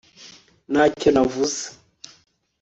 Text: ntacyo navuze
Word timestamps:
ntacyo 0.71 1.09
navuze 1.15 1.63